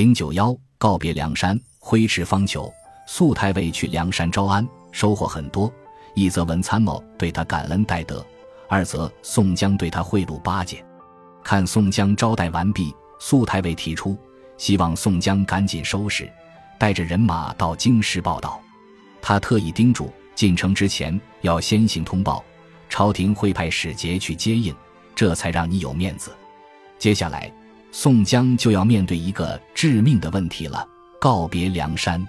[0.00, 2.72] 零九幺告别梁山，挥斥方遒。
[3.06, 5.70] 肃太尉去梁山招安，收获很多。
[6.14, 8.24] 一则文参谋对他感恩戴德，
[8.66, 10.82] 二则宋江对他贿赂巴结。
[11.44, 14.16] 看宋江招待完毕，肃太尉提出
[14.56, 16.32] 希望宋江赶紧收拾，
[16.78, 18.58] 带着人马到京师报道。
[19.20, 22.42] 他特意叮嘱进城之前要先行通报，
[22.88, 24.74] 朝廷会派使节去接应，
[25.14, 26.34] 这才让你有面子。
[26.98, 27.52] 接下来，
[27.92, 30.86] 宋江就要面对一个致命的问题了：
[31.20, 32.24] 告别梁山。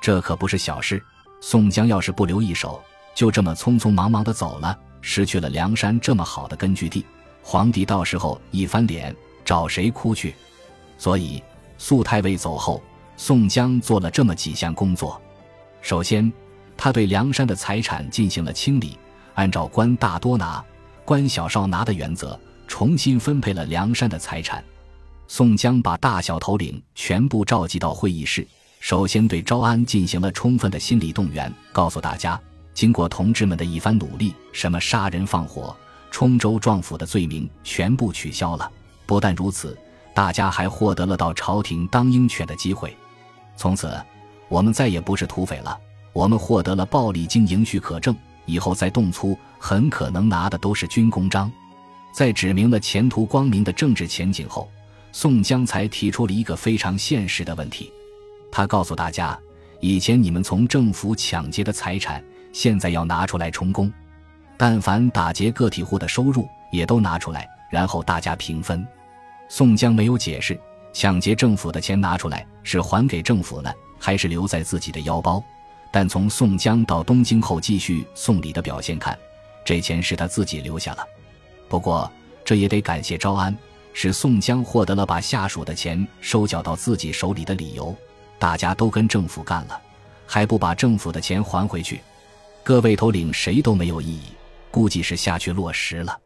[0.00, 1.02] 这可不是小事。
[1.40, 2.80] 宋江要是不留一手，
[3.14, 7.04] 就这么匆匆忙忙的走了，失去了梁山这么好的根据地，
[7.42, 10.34] 皇帝到时候一翻脸，找谁哭去？
[10.96, 11.42] 所以，
[11.78, 12.80] 肃太尉走后，
[13.16, 15.20] 宋江做了这么几项工作。
[15.80, 16.32] 首先，
[16.76, 18.96] 他对梁山的财产进行了清理，
[19.34, 20.64] 按照官大多拿、
[21.04, 22.38] 官小少拿的原则，
[22.68, 24.62] 重新分配了梁山的财产。
[25.26, 28.46] 宋江把大小头领全部召集到会议室。
[28.80, 32.38] 首先对招安进行了充分的心理动员，告诉大家，
[32.74, 35.74] 经过同志们的一番努力，什么杀人放火、
[36.10, 38.70] 冲州撞府的罪名全部取消了。
[39.06, 39.78] 不但如此，
[40.12, 42.96] 大家还获得了到朝廷当鹰犬的机会。
[43.56, 43.96] 从此，
[44.48, 45.78] 我们再也不是土匪了。
[46.12, 51.50] 我们获得了暴力经营许可证，以后再动粗，很可能拿的都是军功章。
[52.12, 54.68] 在指明了前途光明的政治前景后，
[55.12, 57.92] 宋江才提出了一个非常现实的问题。
[58.50, 59.38] 他告诉大家，
[59.80, 63.88] 以前你们从政府抢劫的财产，现在要拿出来充公；
[64.56, 68.86] 但凡打劫个体户的收入，也都拿出来，然后大家平分。
[69.48, 70.58] 宋江没有解释，
[70.92, 75.42] 抢劫政府的钱拿出来是还给政府呢，还是留在自己的腰包？
[75.90, 79.18] 但从宋江到东京后继续送礼的表现看，
[79.62, 81.06] 这钱是他自己留下了。
[81.68, 82.10] 不过
[82.44, 83.54] 这也得感谢招安，
[83.92, 87.94] 使宋江获得了把下属的钱收缴到自己手里的理由。
[88.38, 89.80] 大家都跟政府干了，
[90.26, 92.00] 还不把政府的钱还回去？
[92.64, 94.22] 各位头领谁都没有异议，
[94.70, 96.18] 估计是下去落实了。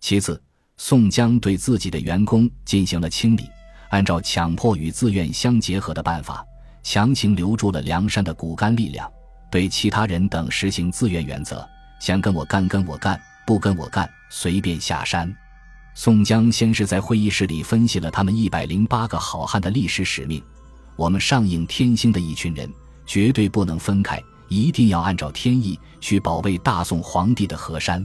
[0.00, 0.40] 其次，
[0.76, 3.48] 宋江对自己的员工进行了清理，
[3.90, 6.44] 按照强迫与自愿相结合的办法，
[6.82, 9.08] 强行留住了梁山的骨干力量。
[9.50, 11.68] 对其他人等实行自愿原则，
[12.00, 15.32] 想跟我干跟我干，不跟我干随便下山。
[15.94, 20.42] 宋江先是在会议室里分析了他们一百零八个好汉的历史使命。
[20.96, 22.70] 我们上应天星的一群人，
[23.06, 28.04] 绝对不能分开，一定要按照天意去保卫大宋皇帝的河山。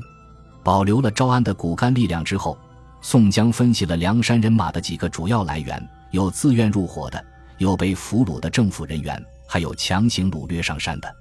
[0.63, 2.57] 保留了招安的骨干力量之后，
[3.01, 7.23] 宋江分析了梁山人马的几个主要来源：有自愿入伙的，
[7.57, 11.13] 有被俘虏的政府人员，还有强行掳掠上山的。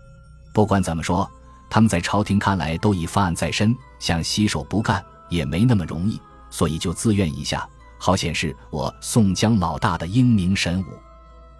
[0.52, 1.28] 不管怎么说，
[1.70, 6.20] 他们在朝廷看来都已犯案在身，想洗手不干也没那么容易，
[6.56, 7.68] 所以就自愿一下，
[7.98, 10.86] 好显示我宋江老大的英明神武。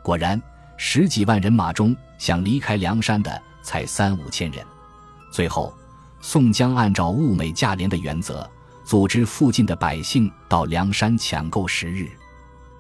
[0.03, 0.41] 果然，
[0.79, 4.65] 十几万人马中，想离开梁山的才三五千人。
[5.31, 5.75] 最后，
[6.23, 8.51] 宋江按照物美价廉的原则，
[8.87, 12.09] 组织附近的百姓到梁山抢购十日。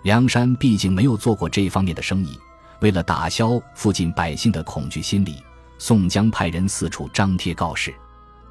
[0.00, 2.40] 梁山毕竟没有做过这方面的生意，
[2.80, 5.44] 为了打消附近百姓的恐惧心理，
[5.76, 7.94] 宋江派人四处张贴告示。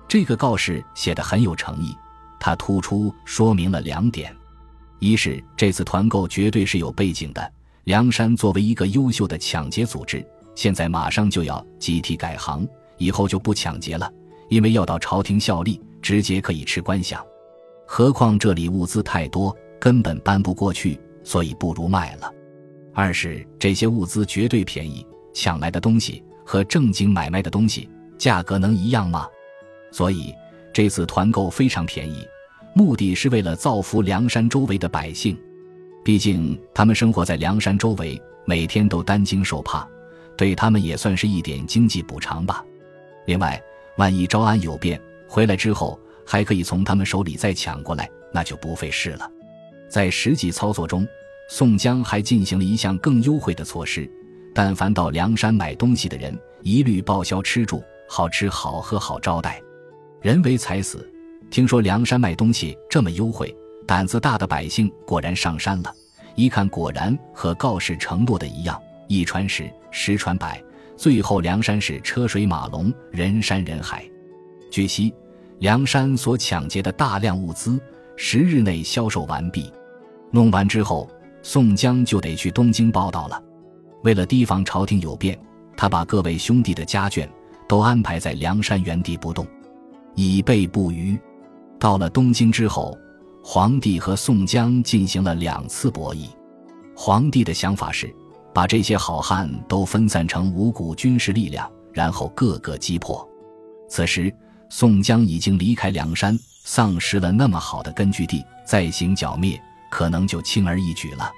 [0.08, 1.97] 这个告示写得很有诚意，
[2.46, 4.32] 他突出说明了两点：
[5.00, 7.52] 一是这次团购绝对是有背景的。
[7.86, 10.24] 梁山作为一个优秀的抢劫组织，
[10.54, 12.64] 现在马上就要集体改行，
[13.00, 14.08] 以后就不抢劫了，
[14.48, 17.18] 因为要到朝廷效力，直接可以吃官饷。
[17.88, 22.32] 何况这里物资太多，根本搬不过去，所以不如卖了。
[22.94, 27.90] 二是这些物资绝对便宜，抢来的东西和正经买卖的东西
[28.20, 29.28] 价格能一样吗？
[29.92, 30.32] 所以
[30.72, 32.24] 这次团购非常便宜，
[32.78, 35.38] 目的是为了造福梁山周围的百姓。
[36.03, 39.88] 毕竟他们生活在梁山周围，每天都担惊受怕，
[40.36, 42.62] 对他们也算是一点经济补偿吧。
[43.28, 43.59] 另外，
[43.96, 49.31] 万一招安有变，回来之后还可以从他们手里再抢过来，那就不费事了。
[49.88, 51.08] 在实际操作中，
[51.50, 54.08] 宋江还进行了一项更优惠的措施：
[54.53, 59.61] 但凡到梁山买东西的人，一律报销吃住，好吃好喝好招待。
[60.22, 61.09] 人为财死，
[61.50, 63.56] 听说梁山卖东西这么优惠。
[63.88, 65.94] 胆子大的百姓果然上山了，
[66.34, 70.59] 一看果然和告示承诺的一样，一传十，十传百，
[70.97, 74.03] 最后梁山是车水马龙，人山人海。
[74.72, 75.14] 据悉，
[75.59, 77.80] 梁山所抢劫的大量物资，
[78.18, 79.72] 十日内销售完毕。
[80.32, 81.08] 弄完之后，
[81.44, 83.40] 宋江就得去东京报道了。
[84.03, 85.40] 为了提防朝廷有变，
[85.78, 87.30] 他把各位兄弟的家眷
[87.68, 89.46] 都安排在梁山原地不动，
[90.16, 91.16] 以备不虞。
[91.80, 92.98] 到了东京之后。
[93.48, 96.26] 皇帝和宋江进行了两次博弈，
[96.96, 98.12] 皇帝的想法是，
[98.52, 103.24] 把这些好汉都分散成五股军事力量，然后各个击破。
[103.88, 104.34] 此时，
[104.68, 109.62] 宋江已经离开梁山，丧失了那么好的根据地，再行剿灭，
[109.92, 111.32] 可能就轻而易举了。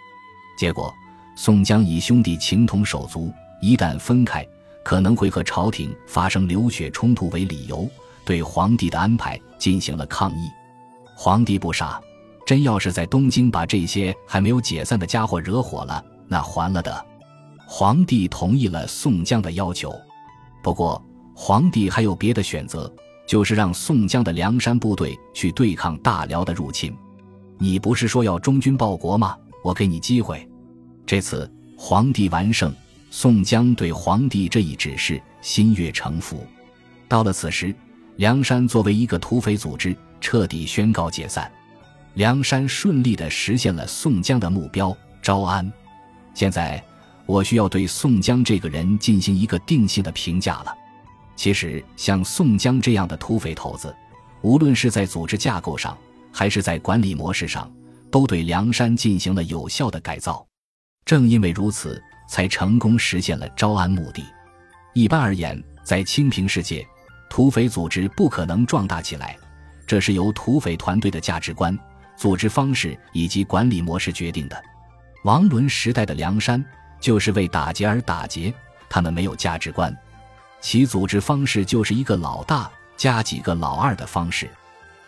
[0.58, 0.94] 结果，
[1.36, 4.48] 宋江以兄弟情同手足，一旦分开，
[4.82, 7.86] 可能会和朝廷发生流血冲突为理由，
[8.28, 10.50] 对皇帝的安排进行了抗议。
[11.16, 12.00] 皇帝不傻。
[12.46, 17.06] 真要是在东京把这些还没有解散的家伙惹火了，那还了得！
[17.68, 19.94] 皇帝同意了宋江的要求，
[20.64, 21.04] 不过
[21.36, 22.90] 皇帝还有别的选择，
[23.28, 26.96] 就是让宋江的梁山部队去对抗大辽的入侵。
[27.58, 29.36] 你不是说要忠君报国吗？
[29.62, 30.50] 我给你机会。
[31.06, 32.74] 这次皇帝完胜，
[33.12, 36.48] 宋江对皇帝这一指示心悦诚服。
[37.10, 37.76] 到了此时，
[38.18, 41.52] 梁山作为一个土匪组织，彻底宣告解散。
[42.16, 45.72] 梁山顺利地实现了宋江的目标招安。
[46.34, 46.84] 现在，
[47.28, 50.76] 我需要对宋江这个人进行一个定性的评价了。
[51.36, 53.96] 其实，像宋江这样的土匪头子，
[54.42, 55.96] 无论是在组织架构上，
[56.32, 57.72] 还是在管理模式上，
[58.10, 60.44] 都对梁山进行了有效的改造。
[61.06, 64.26] 正因为如此，才成功实现了招安目的。
[64.96, 66.86] 一般而言，在清平世界，
[67.30, 69.38] 土匪组织不可能壮大起来，
[69.86, 71.78] 这是由土匪团队的价值观。
[72.16, 74.64] 组织方式以及管理模式决定的。
[75.24, 76.64] 王伦时代的梁山
[77.00, 78.52] 就是为打劫而打劫，
[78.90, 79.96] 他们没有价值观，
[80.60, 84.50] 其组织方式就是一个老大加几个老二的方式。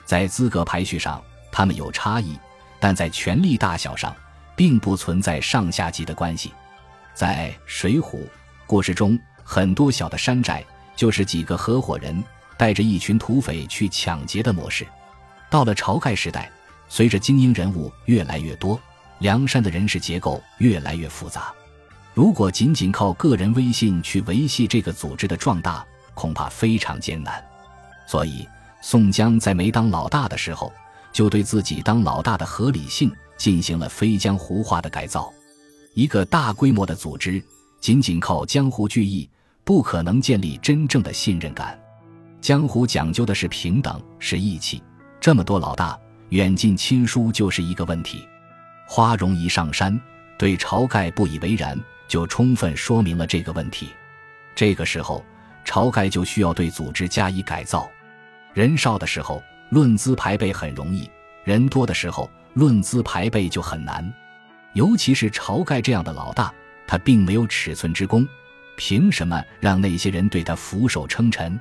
[0.05, 1.19] 在资格排序上，
[1.51, 2.37] 他们有差异，
[2.79, 4.15] 但在权力大小上，
[4.55, 6.53] 并不存在上下级的关系。
[7.15, 8.01] 在《水浒》
[8.67, 10.63] 故事中，很多小的山寨
[10.99, 12.21] 就是几个合伙人
[12.57, 14.85] 带着一群土匪去抢劫的模式。
[15.49, 16.51] 到了晁盖时代。
[16.91, 18.81] 随着精英人物越来越多，
[19.19, 21.53] 梁山的人事结构越来越复杂。
[22.15, 25.85] 如果仅仅靠个人威信去维系这个组织的壮大，
[26.15, 27.39] 恐怕非常艰难。
[28.07, 28.47] 所以，
[28.81, 30.73] 宋江在没当老大的时候，
[31.13, 35.31] 就对自己当老大的合理性进行了飞江湖化的改造。
[35.93, 37.39] 一个大规模的组织，
[37.79, 39.29] 仅仅靠江湖聚义，
[39.69, 41.79] 不可能建立真正的信任感。
[42.41, 44.81] 江湖讲究的是平等，是义气。
[45.21, 45.95] 这么多老大。
[46.29, 48.27] 远近亲疏就是一个问题。
[48.87, 50.01] 花荣一上山，
[50.39, 53.89] 对晁盖不以为然，就充分说明了这个问题。
[54.55, 55.23] 这个时候，
[55.63, 57.87] 晁盖就需要对组织加以改造。
[58.55, 59.39] 人少的时候，
[59.69, 61.07] 论资排辈很容易；
[61.43, 64.11] 人多的时候，论资排辈就很难。
[64.73, 66.51] 尤其是晁盖这样的老大，
[66.87, 68.27] 他并没有尺寸之功，
[68.79, 71.59] 凭什么让那些人对他俯首称臣？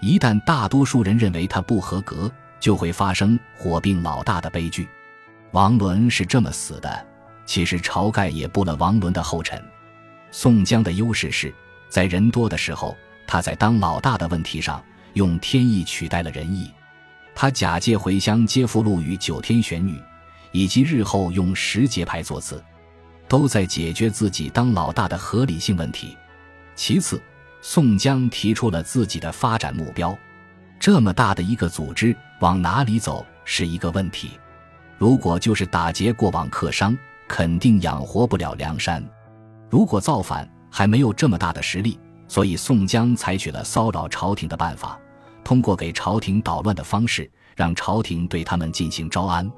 [0.00, 4.88] 一旦大多数人认为他不合格，就会发生火并老大的悲剧。
[5.50, 7.06] 王伦是这么死的。
[7.44, 9.62] 其实晁盖也步了王伦的后尘。
[10.30, 11.54] 宋江的优势是
[11.90, 14.82] 在人多的时候，他在当老大的问题上
[15.12, 16.70] 用天意取代了仁义。
[17.34, 20.00] 他假借回乡接俘虏与九天玄女，
[20.52, 22.64] 以及日后用十节牌作词，
[23.28, 26.16] 都在解决自己当老大的合理性问题。
[26.76, 27.20] 其次，
[27.62, 30.16] 宋江提出了自己的发展目标。
[30.78, 34.32] 这么大的一个组织往哪里走是一个问题。
[34.98, 36.96] 如果就是打劫过往客商，
[37.26, 39.02] 肯定养活不了梁山。
[39.70, 41.98] 如果造反，还没有这么大的实力，
[42.28, 44.98] 所以宋江采取了骚扰朝廷的办法，
[45.42, 49.50] 通过给朝廷捣乱的方式，让朝廷对他们进行招安。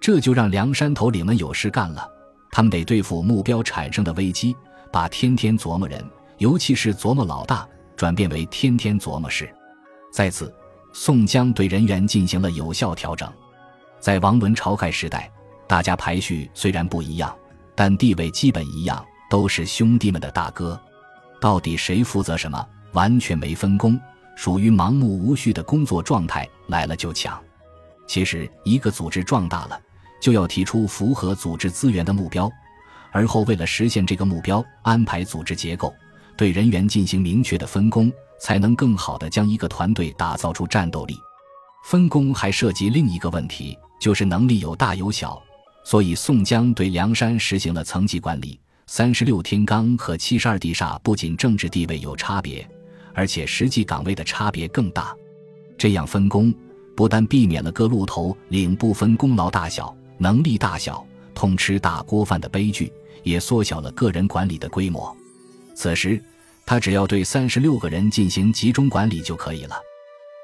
[0.00, 2.08] 这就让梁山头领们有事干了，
[2.52, 4.56] 他们得对付目标产生的危机，
[4.92, 6.04] 把天天琢磨人，
[6.42, 7.64] 尤其是琢磨老大，
[7.96, 9.48] 转变为天天琢磨事。
[10.12, 10.52] 在此，
[10.92, 13.32] 宋江对人员进行了有效调整。
[14.00, 15.30] 在王伦、晁盖时代，
[15.68, 17.32] 大家排序虽然不一样，
[17.76, 20.76] 但地位基本一样，都是兄弟们的大哥。
[21.40, 23.96] 到底谁负责什么，完全没分工，
[24.34, 27.40] 属于盲目无序的工作状态，来了就抢。
[28.08, 29.80] 其实，一个组织壮大了，
[30.20, 32.50] 就要提出符合组织资源的目标，
[33.12, 35.94] 而后为了实现这个目标，安排组织结构，
[36.36, 38.12] 对人员进行明确的分工。
[38.42, 41.16] 才能更好地将一个团队打造出战斗力。
[41.84, 45.40] 分工还涉及另一个问题，就是能力有大有小。
[45.84, 48.58] 所以宋江对梁山实行了层级管理。
[48.88, 52.68] 三十六天罡和七十二地煞不仅政治地位有差别，
[53.14, 55.14] 而且实际岗位的差别更大。
[55.78, 56.52] 这样分工
[56.96, 65.16] 不但避免了各路头领不分功劳大小、能力大小、痛吃大锅饭的悲剧，也缩小了个人管理的规模。
[65.74, 66.22] 此时。
[66.64, 69.74] 他只要对三十六个人进行集中管理就可以了，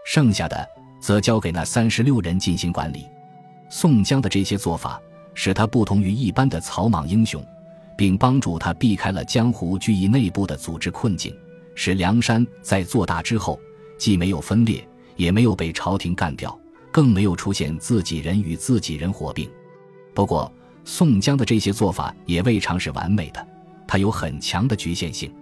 [0.05, 0.69] 剩下的
[1.01, 3.07] 则交给那三十六人进行管理。
[3.71, 5.01] 宋江的这些做法，
[5.33, 7.43] 使他不同于一般的草莽英雄，
[7.97, 11.35] 并帮助他避开了江湖聚义内部的组织困境，
[11.77, 13.59] 使梁山在做大之后，
[13.97, 16.59] 既没有分裂，也没有被朝廷干掉，
[16.91, 19.49] 更没有出现自己人与自己人火并。
[20.13, 20.53] 不过，
[20.85, 23.47] 宋江的这些做法也未尝是完美的，
[23.89, 25.35] 他有很强的局限性。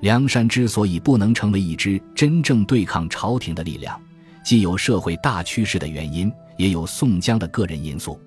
[0.00, 4.00] 梁山之所以不能成为一支真正对抗朝廷的力量，
[4.44, 8.18] 既有社会大趋势的原因，也有宋江的个人因素。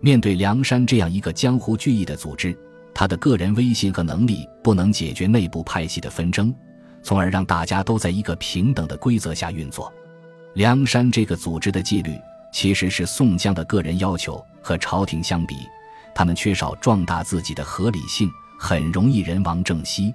[0.00, 2.56] 面对梁山这样一个江湖聚义的组织，
[2.94, 6.54] 他的个人威信和能力不能解决内部派系的纷争，
[7.02, 9.92] 从而让大家都在一个平等的规则下运作。
[10.54, 12.12] 梁山这个组织的纪律，
[12.52, 14.44] 其实是宋江的个人要求。
[14.66, 15.54] 和朝廷相比。
[16.12, 20.14] 他们缺少壮大自己的合理性，很容易人亡政息。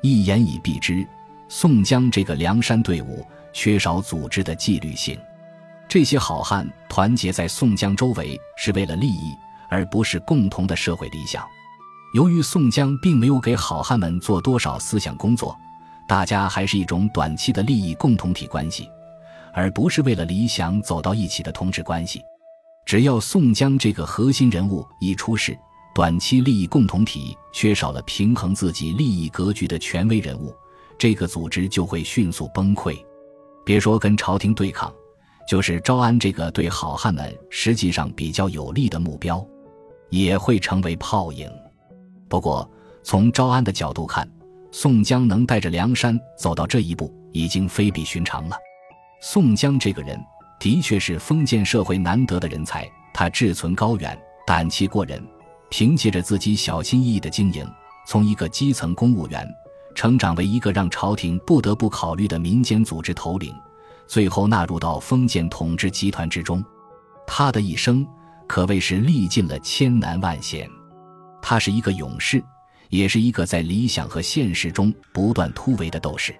[0.00, 1.06] 一言以蔽之，
[1.48, 5.18] 宋江这个梁山队伍缺少组织的纪律性。
[5.88, 9.34] 这些好汉团结在宋江周围是为了利益，
[9.68, 11.46] 而不是共同的社会理想。
[12.14, 15.56] 由于宋江并没有给好汉们做多少思想工作，
[16.08, 18.88] 大家还是一种短期的利益共同体关系，
[19.52, 22.22] 而不是为了理想走到一起的同志关系。
[22.84, 25.56] 只要宋江这个核心人物一出事，
[25.94, 30.54] 短期利益共同体缺少了平衡自己利益格局的权威人物，
[30.98, 32.96] 这个组织就会迅速崩溃。
[33.64, 34.92] 别说跟朝廷对抗，
[35.48, 39.46] 就是招安这个对好汉们实际上比较有利的目标，
[40.10, 41.50] 也会成为泡影。
[42.28, 42.68] 不过，
[43.02, 44.28] 从招安的角度看，
[44.70, 48.56] 宋江能带着梁山走到这一步，已经非比寻常了。
[49.20, 50.18] 宋江这个人。
[50.60, 55.20] 的确是封建社会难得的人才，他志存高远，胆气过人，
[55.72, 57.66] 凭借着自己小心翼翼的经营，
[58.06, 59.48] 从一个基层公务员
[59.94, 63.54] 成长为一个让朝廷不得不考虑的民间组织头领，
[64.06, 66.62] 最后纳入到封建统治集团之中。
[67.26, 68.06] 他的一生
[68.46, 70.68] 可谓是历尽了千难万险，
[71.40, 72.44] 他是一个勇士，
[72.90, 76.38] 也是一个在理想和现实中不断突围的斗士。